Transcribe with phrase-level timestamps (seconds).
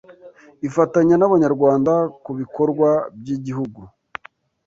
[0.67, 1.93] Ifatanye nabanyarwanda
[2.23, 3.81] kubikorwa byigihugu